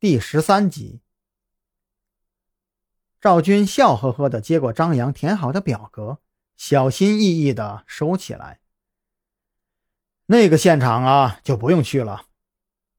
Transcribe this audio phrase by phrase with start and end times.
[0.00, 1.00] 第十三集。
[3.20, 6.20] 赵军笑呵呵的接过张扬填好的表格，
[6.56, 8.60] 小心翼翼的收起来。
[10.26, 12.26] 那个现场啊，就不用去了。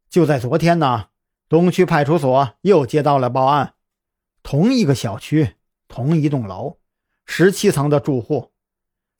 [0.10, 1.08] 就在昨天呢，
[1.48, 3.76] 东区派出所又接到了报案，
[4.44, 5.56] 同一个小区，
[5.88, 6.80] 同一栋楼，
[7.26, 8.52] 十七层的住户，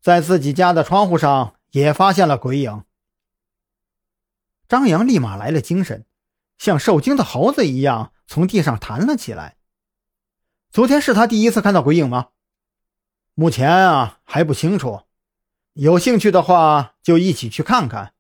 [0.02, 2.84] 在自己家的窗户上也发现了鬼影。
[4.68, 6.06] 张扬立马来了精神，
[6.60, 9.56] 像受惊的猴子一样从地上弹了起来。
[10.70, 12.28] 昨天是他第一次看到鬼影吗？
[13.34, 15.02] 目前啊还不清楚，
[15.74, 18.14] 有兴趣的话就一起去看看。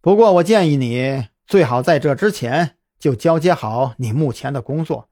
[0.00, 5.10] 不过我建议你最好在这之前就交接好你目前的工作。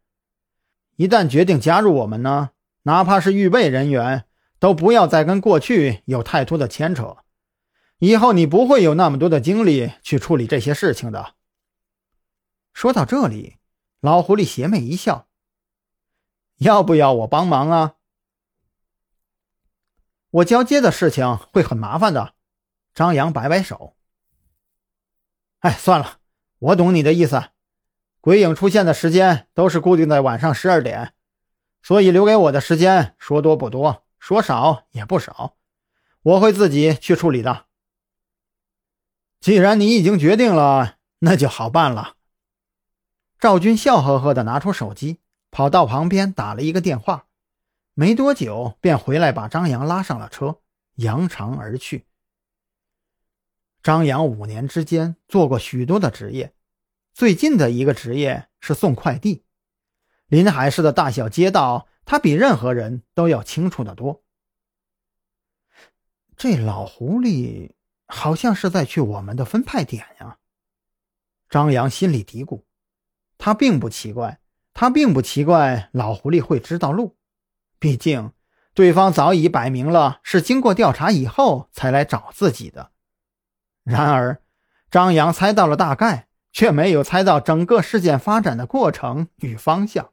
[0.94, 2.50] 一旦决定加入我们呢，
[2.84, 4.24] 哪怕是预备人员，
[4.58, 7.18] 都不要再跟过去有太多的牵扯。
[7.98, 11.35] 以后你不会有那么多的精力去处理这些事情的。
[12.76, 13.56] 说到这里，
[14.00, 15.28] 老狐狸邪魅一笑。
[16.58, 17.94] 要不要我帮忙啊？
[20.28, 22.34] 我交接的事情会很麻烦的。
[22.92, 23.96] 张扬摆摆手。
[25.60, 26.18] 哎，算了，
[26.58, 27.48] 我懂你的意思。
[28.20, 31.14] 鬼影出现的时间都是固定在晚上十二点，
[31.82, 35.56] 所以留给我的时间说多不多，说少也不少。
[36.20, 37.64] 我会自己去处理的。
[39.40, 42.15] 既然你已经决定了，那就好办了。
[43.38, 45.20] 赵军笑呵呵的拿出手机。
[45.48, 47.28] 跑到旁边打了一个电话，
[47.94, 50.60] 没多久便回来把张扬拉上了车，
[50.96, 52.04] 扬长而去。
[53.82, 56.52] 张扬五年之间做过许多的职业，
[57.14, 59.44] 最近的一个职业是送快递。
[60.26, 64.22] 临海市的大小街道，他比任何人都要清楚的多。
[66.36, 67.72] 这老狐狸
[68.04, 70.36] 好像是在去我们的分派点呀，
[71.48, 72.65] 张扬心里嘀咕。
[73.38, 74.40] 他并不奇怪。
[74.78, 77.16] 他并不奇怪老狐狸会知道路，
[77.78, 78.32] 毕竟
[78.74, 82.90] 对方早已摆明了是经过调查以后才来找自己的。
[83.84, 84.42] 然而，
[84.90, 90.10] 张扬猜到了大概，却没有猜到整个事件发展的过程与方向。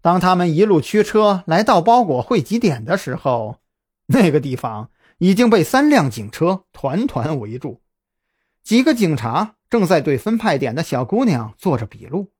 [0.00, 3.58] 当他们一路驱车来到包裹汇集点的时候，
[4.06, 7.82] 那个地方已经被三辆警车团团围住，
[8.62, 12.30] 几个警察正在对分派点的小姑娘做着笔录。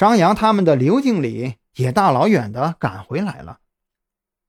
[0.00, 3.60] 张扬他们的刘经理也大老远的赶回来了，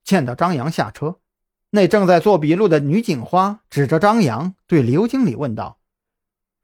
[0.02, 1.20] 见到张扬下车，
[1.68, 5.78] 那正在做笔录的女警花指着张扬对刘经理问道：“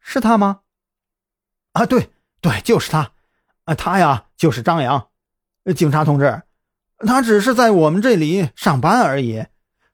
[0.00, 0.60] 是他吗
[1.72, 2.08] ？”“啊，对
[2.40, 3.12] 对，就是他。
[3.64, 5.08] 啊，他呀，就是张扬。
[5.76, 6.44] 警察同志，
[7.06, 9.44] 他只是在我们这里上班而已，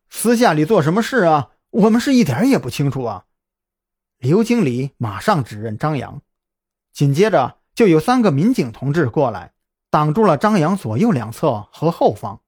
[0.09, 1.51] 私下里做什么事啊？
[1.71, 3.25] 我们是一点也不清楚啊。”
[4.19, 6.23] 刘经理马上指认张扬，
[6.93, 7.59] 紧接着。
[7.75, 9.53] 就有三个民警同志过来，
[9.91, 12.41] 挡住了张扬左右两侧和后方。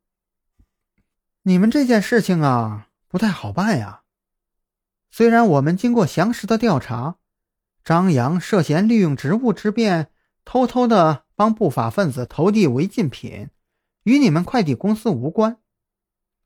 [1.42, 4.03] 你们这件事情啊，不太好办呀。
[5.10, 7.16] 虽然我们经过详实的调查，
[7.82, 10.10] 张扬涉嫌利用职务之便，
[10.44, 13.50] 偷偷的帮不法分子投递违禁品，
[14.04, 15.59] 与你们快递公司无关，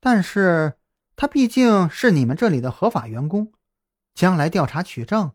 [0.00, 0.78] 但是
[1.16, 3.52] 他毕竟是你们这里的合法员工，
[4.14, 5.32] 将来调查取证，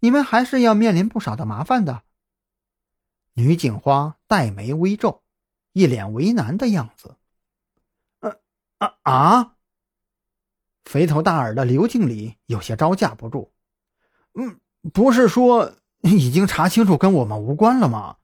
[0.00, 2.02] 你们还是要面临不少的麻烦的。
[3.36, 5.22] 女警花黛眉微皱，
[5.74, 7.16] 一脸为难的样子。
[8.20, 8.38] 呃
[8.78, 9.52] 啊啊！
[10.86, 13.52] 肥头大耳的刘经理有些招架不住。
[14.32, 14.58] 嗯，
[14.94, 18.16] 不是说已经查清楚跟我们无关了吗？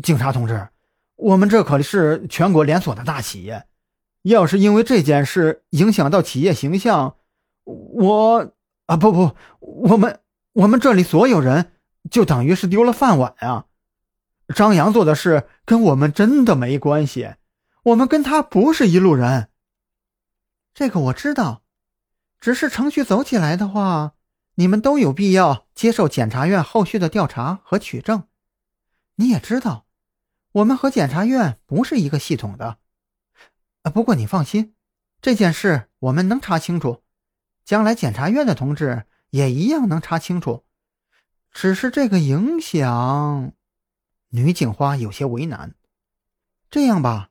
[0.00, 0.68] 警察同志，
[1.16, 3.66] 我们这可是全国连锁的大企业，
[4.22, 7.16] 要是因为这件事影响到企业形象，
[7.64, 8.52] 我
[8.86, 10.20] 啊不不，我们
[10.52, 11.72] 我们这里所有人
[12.12, 13.66] 就等于是丢了饭碗啊！
[14.54, 17.36] 张扬做的事跟我们真的没关系，
[17.84, 19.48] 我们跟他不是一路人。
[20.74, 21.62] 这个我知道，
[22.40, 24.14] 只是程序走起来的话，
[24.56, 28.24] 你们都有必要接受检察院后续的调查和取证。
[29.14, 29.86] 你也知道，
[30.52, 32.78] 我们和检察院不是一个系统的。
[33.82, 34.74] 啊，不过你放心，
[35.22, 37.02] 这件事我们能查清楚，
[37.64, 40.64] 将来检察院的同志也一样能查清楚。
[41.50, 43.52] 只是这个影响。
[44.36, 45.76] 女警花有些为难，
[46.68, 47.28] 这样吧，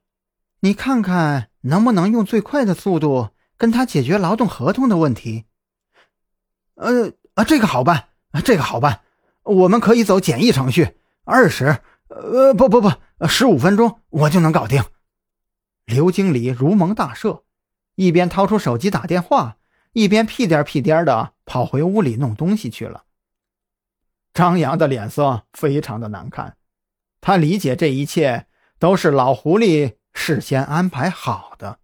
[0.62, 5.44] 你看看能不能用最快的速度跟他解决劳动合同的问题。
[6.76, 8.08] 呃啊，这个好办，
[8.46, 9.02] 这个好办，
[9.44, 12.90] 我们可以走简易程序，二十，呃，不不不，
[13.28, 14.82] 十五分钟我就能搞定。
[15.84, 17.44] 刘经理如蒙大赦，
[17.96, 19.58] 一边掏出手机打电话，
[19.92, 23.04] 一边屁颠屁颠的跑回屋里弄东西去了。
[24.34, 26.56] 张扬的脸色非常的难看。
[27.24, 28.48] 他理解这一切
[28.78, 31.80] 都是老狐狸事先安排好的。